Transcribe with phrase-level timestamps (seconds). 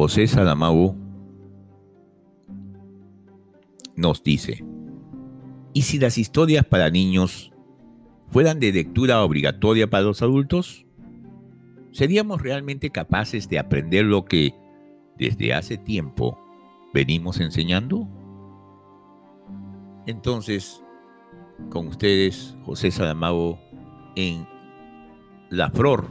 [0.00, 0.94] José Sadamago
[3.96, 4.64] nos dice,
[5.72, 7.52] ¿y si las historias para niños
[8.28, 10.86] fueran de lectura obligatoria para los adultos?
[11.90, 14.54] ¿Seríamos realmente capaces de aprender lo que
[15.18, 16.38] desde hace tiempo
[16.94, 18.08] venimos enseñando?
[20.06, 20.80] Entonces,
[21.70, 23.58] con ustedes, José Sadamago,
[24.14, 24.46] en
[25.50, 26.08] la flor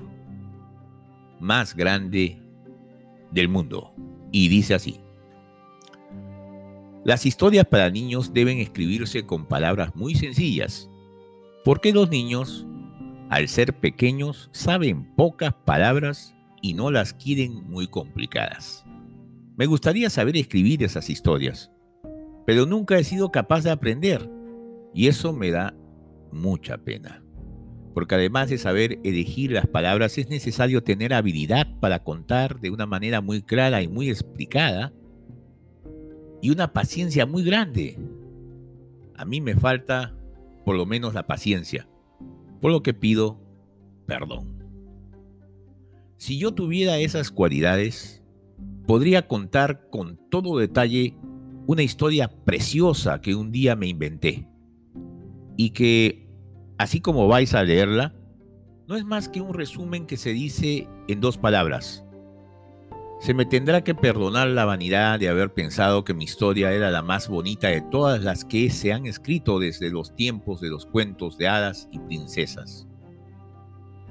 [1.40, 2.47] más grande
[3.38, 3.94] del mundo.
[4.32, 5.00] Y dice así.
[7.04, 10.90] Las historias para niños deben escribirse con palabras muy sencillas,
[11.64, 12.68] porque los niños,
[13.30, 18.86] al ser pequeños, saben pocas palabras y no las quieren muy complicadas.
[19.56, 21.72] Me gustaría saber escribir esas historias,
[22.45, 24.30] pero nunca he sido capaz de aprender
[24.94, 25.73] y eso me da
[26.31, 27.23] mucha pena.
[27.98, 32.86] Porque además de saber elegir las palabras es necesario tener habilidad para contar de una
[32.86, 34.94] manera muy clara y muy explicada
[36.40, 37.98] y una paciencia muy grande.
[39.16, 40.16] A mí me falta
[40.64, 41.90] por lo menos la paciencia,
[42.62, 43.42] por lo que pido
[44.06, 44.64] perdón.
[46.18, 48.22] Si yo tuviera esas cualidades,
[48.86, 51.18] podría contar con todo detalle
[51.66, 54.48] una historia preciosa que un día me inventé
[55.58, 56.27] y que,
[56.78, 58.14] así como vais a leerla,
[58.88, 62.03] no es más que un resumen que se dice en dos palabras.
[63.19, 67.02] Se me tendrá que perdonar la vanidad de haber pensado que mi historia era la
[67.02, 71.38] más bonita de todas las que se han escrito desde los tiempos de los cuentos
[71.38, 72.88] de hadas y princesas.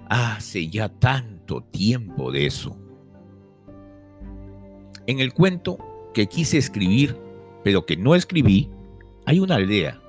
[0.08, 2.76] Hace ya tanto tiempo de eso.
[5.06, 5.78] En el cuento
[6.12, 7.16] que quise escribir,
[7.62, 8.70] pero que no escribí,
[9.24, 10.00] hay una aldea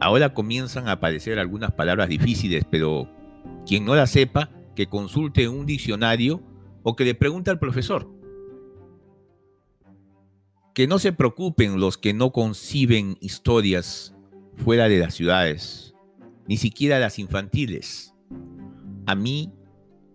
[0.00, 3.08] Ahora comienzan a aparecer algunas palabras difíciles, pero
[3.66, 6.40] quien no las sepa, que consulte un diccionario
[6.84, 8.08] o que le pregunte al profesor.
[10.72, 14.14] Que no se preocupen los que no conciben historias
[14.56, 15.94] fuera de las ciudades,
[16.46, 18.14] ni siquiera las infantiles.
[19.06, 19.52] A mí,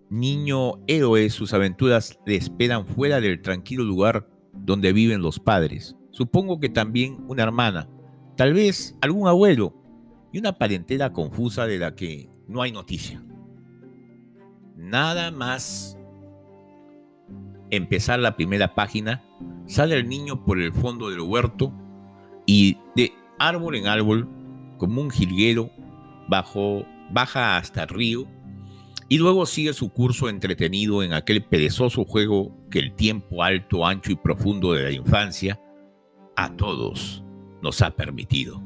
[0.10, 5.98] niño héroe, sus aventuras le esperan fuera del tranquilo lugar donde viven los padres.
[6.12, 7.90] Supongo que también una hermana,
[8.36, 9.74] tal vez algún abuelo
[10.32, 13.24] y una parentela confusa de la que no hay noticia.
[14.76, 15.98] Nada más
[17.70, 19.24] empezar la primera página,
[19.66, 21.72] sale el niño por el fondo del huerto
[22.46, 24.28] y de árbol en árbol,
[24.78, 25.72] como un jilguero,
[26.28, 28.28] bajo, baja hasta el río
[29.10, 34.12] y luego sigue su curso entretenido en aquel perezoso juego que el tiempo alto, ancho
[34.12, 35.60] y profundo de la infancia
[36.36, 37.24] a todos
[37.64, 38.62] nos ha permitido.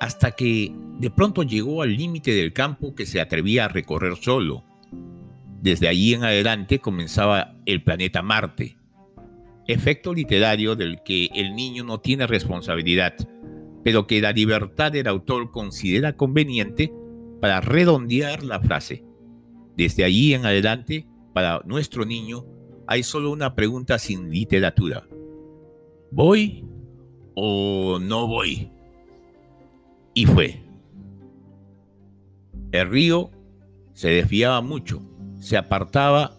[0.00, 4.64] Hasta que de pronto llegó al límite del campo que se atrevía a recorrer solo.
[5.60, 8.78] Desde allí en adelante comenzaba el planeta Marte,
[9.66, 13.14] efecto literario del que el niño no tiene responsabilidad,
[13.82, 16.92] pero que la libertad del autor considera conveniente
[17.40, 19.04] para redondear la frase.
[19.76, 22.44] Desde allí en adelante, para nuestro niño,
[22.86, 25.06] hay solo una pregunta sin literatura.
[26.10, 26.64] ¿Voy
[27.36, 28.68] o no voy?
[30.14, 30.60] Y fue.
[32.72, 33.30] El río
[33.92, 35.00] se desviaba mucho,
[35.38, 36.36] se apartaba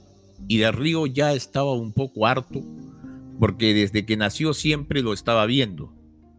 [0.50, 2.62] y del río ya estaba un poco harto
[3.40, 5.94] porque desde que nació siempre lo estaba viendo.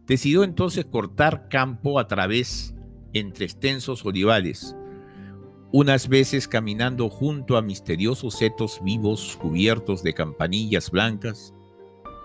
[0.05, 2.75] Decidió entonces cortar campo a través
[3.13, 4.75] entre extensos olivales,
[5.71, 11.53] unas veces caminando junto a misteriosos setos vivos cubiertos de campanillas blancas,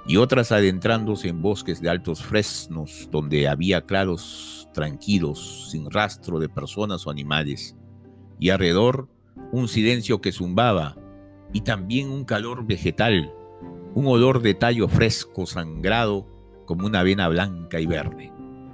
[0.06, 6.48] y otras adentrándose en bosques de altos fresnos donde había claros tranquilos, sin rastro de
[6.48, 7.76] personas o animales,
[8.38, 9.09] y alrededor
[9.53, 10.97] un silencio que zumbaba,
[11.53, 13.33] y también un calor vegetal,
[13.95, 16.27] un olor de tallo fresco sangrado
[16.66, 18.33] como una vena blanca y verde.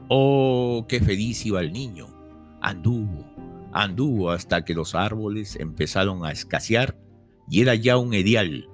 [0.08, 2.08] Oh, qué feliz iba el niño.
[2.62, 3.26] Anduvo,
[3.72, 6.96] anduvo hasta que los árboles empezaron a escasear
[7.48, 8.69] y era ya un edial,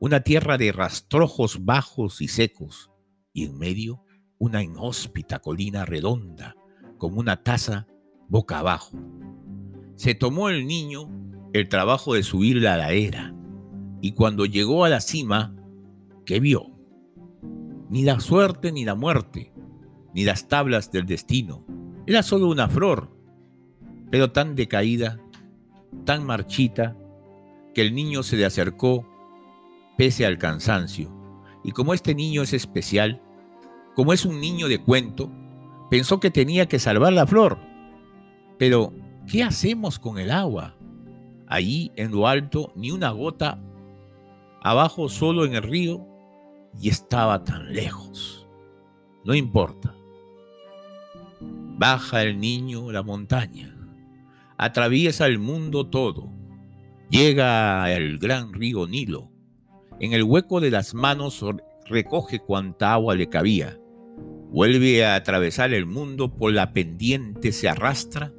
[0.00, 2.90] una tierra de rastrojos bajos y secos,
[3.34, 4.02] y en medio
[4.38, 6.56] una inhóspita colina redonda,
[6.96, 7.86] como una taza
[8.26, 8.98] boca abajo.
[9.96, 11.10] Se tomó el niño
[11.52, 13.34] el trabajo de subir la ladera,
[14.00, 15.54] y cuando llegó a la cima,
[16.24, 16.70] ¿qué vio?
[17.90, 19.52] Ni la suerte ni la muerte,
[20.14, 21.66] ni las tablas del destino.
[22.06, 23.14] Era solo una flor,
[24.10, 25.20] pero tan decaída,
[26.06, 26.96] tan marchita,
[27.74, 29.09] que el niño se le acercó
[30.00, 31.12] pese al cansancio.
[31.62, 33.20] Y como este niño es especial,
[33.94, 35.30] como es un niño de cuento,
[35.90, 37.58] pensó que tenía que salvar la flor.
[38.58, 38.94] Pero,
[39.30, 40.74] ¿qué hacemos con el agua?
[41.46, 43.62] Allí, en lo alto, ni una gota
[44.62, 46.06] abajo solo en el río
[46.80, 48.48] y estaba tan lejos.
[49.26, 49.94] No importa.
[51.42, 53.76] Baja el niño la montaña,
[54.56, 56.32] atraviesa el mundo todo,
[57.10, 59.30] llega al gran río Nilo.
[60.00, 61.44] En el hueco de las manos
[61.84, 63.78] recoge cuanta agua le cabía.
[64.50, 68.32] Vuelve a atravesar el mundo, por la pendiente se arrastra.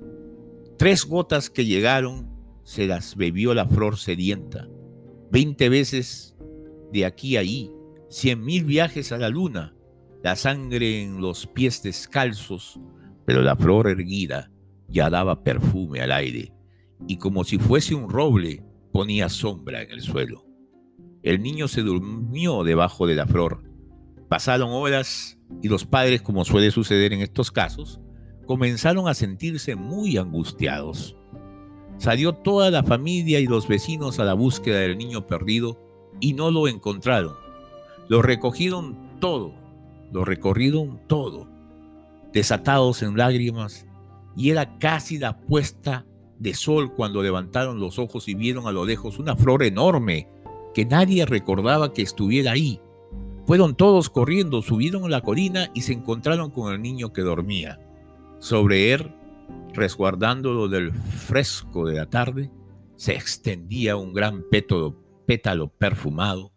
[0.78, 2.30] Tres gotas que llegaron
[2.64, 4.68] se las bebió la flor sedienta.
[5.32, 6.36] Veinte veces
[6.92, 7.72] de aquí a allí,
[8.10, 9.76] cien mil viajes a la luna,
[10.24, 12.80] la sangre en los pies descalzos,
[13.26, 14.52] pero la flor erguida
[14.88, 16.54] ya daba perfume al aire
[17.08, 20.51] y como si fuese un roble ponía sombra en el suelo.
[21.24, 23.64] El niño se durmió debajo de la flor.
[24.28, 28.00] Pasaron horas y los padres, como suele suceder en estos casos,
[28.48, 31.16] comenzaron a sentirse muy angustiados.
[31.98, 35.80] Salió toda la familia y los vecinos a la búsqueda del niño perdido
[36.20, 37.36] y no lo encontraron.
[38.08, 39.54] Lo recogieron todo,
[40.12, 41.48] lo recorrieron todo,
[42.34, 43.86] desatados en lágrimas,
[44.36, 46.06] y era casi la puesta
[46.40, 50.28] de sol cuando levantaron los ojos y vieron a lo lejos una flor enorme
[50.74, 52.80] que nadie recordaba que estuviera ahí.
[53.46, 57.80] Fueron todos corriendo, subieron la colina y se encontraron con el niño que dormía.
[58.40, 59.14] Sobre él,
[59.74, 62.52] resguardándolo del fresco de la tarde,
[62.96, 64.96] se extendía un gran pétalo,
[65.26, 66.52] pétalo perfumado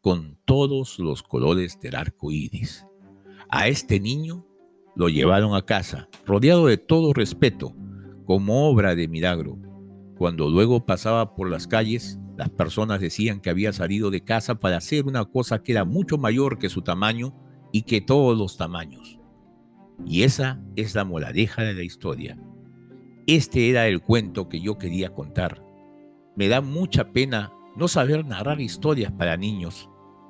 [0.00, 2.86] con todos los colores del arco iris.
[3.48, 4.46] A este niño
[4.96, 7.74] lo llevaron a casa, rodeado de todo respeto,
[8.24, 9.58] como obra de milagro.
[10.20, 14.76] Cuando luego pasaba por las calles, las personas decían que había salido de casa para
[14.76, 17.34] hacer una cosa que era mucho mayor que su tamaño
[17.72, 19.18] y que todos los tamaños.
[20.04, 22.38] Y esa es la moladeja de la historia.
[23.26, 25.64] Este era el cuento que yo quería contar.
[26.36, 29.88] Me da mucha pena no saber narrar historias para niños,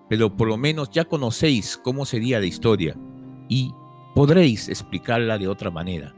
[0.08, 2.96] pero por lo menos ya conocéis cómo sería la historia
[3.48, 3.74] y
[4.14, 6.14] podréis explicarla de otra manera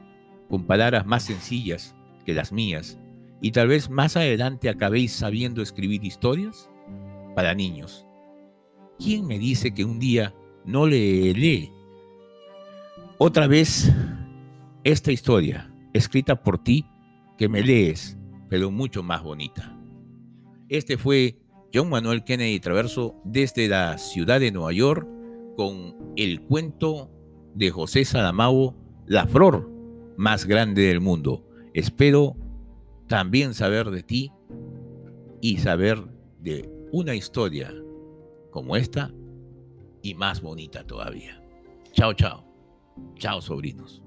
[0.50, 1.96] con palabras más sencillas
[2.26, 2.98] que las mías,
[3.42, 6.70] y tal vez más adelante acabéis sabiendo escribir historias
[7.34, 8.06] para niños.
[8.98, 10.32] ¿Quién me dice que un día
[10.64, 11.72] no leeré
[13.18, 13.92] otra vez
[14.84, 16.86] esta historia escrita por ti
[17.36, 18.16] que me lees,
[18.48, 19.76] pero mucho más bonita?
[20.68, 21.36] Este fue
[21.74, 25.08] John Manuel Kennedy Traverso desde la ciudad de Nueva York
[25.56, 27.10] con el cuento
[27.54, 29.68] de José Sadamau, La Flor
[30.16, 31.44] más grande del mundo.
[31.74, 32.36] Espero
[33.06, 34.32] también saber de ti
[35.40, 36.02] y saber
[36.38, 37.72] de una historia
[38.50, 39.12] como esta
[40.02, 41.42] y más bonita todavía.
[41.92, 42.44] Chao, chao.
[43.16, 44.02] Chao, sobrinos.